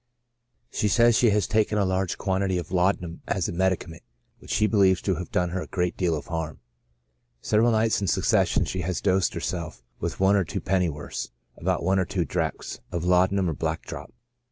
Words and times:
She 0.71 0.87
says 0.87 1.15
she 1.15 1.29
has 1.29 1.45
taken 1.45 1.77
a 1.77 1.85
large 1.85 2.17
quantity 2.17 2.57
of 2.57 2.71
laudanum 2.71 3.21
as 3.27 3.47
a 3.47 3.51
medicament, 3.51 4.01
which 4.39 4.49
she 4.49 4.65
believes 4.65 4.99
to 5.03 5.13
have 5.13 5.31
done 5.31 5.51
her 5.51 5.61
a 5.61 5.67
great 5.67 5.95
deal 5.95 6.15
of 6.15 6.25
harm; 6.25 6.59
several 7.39 7.69
nights 7.71 8.01
in 8.01 8.07
succession 8.07 8.65
she 8.65 8.81
has 8.81 8.99
dosed 8.99 9.35
herself 9.35 9.83
with 9.99 10.19
one 10.19 10.35
or 10.35 10.43
two 10.43 10.59
pennyworths 10.59 11.29
(about 11.55 11.83
one 11.83 11.99
or 11.99 12.05
two 12.05 12.25
drachms) 12.25 12.81
of 12.91 13.05
laudanum 13.05 13.47
or 13.47 13.53
black 13.53 13.83
drop. 13.83 14.11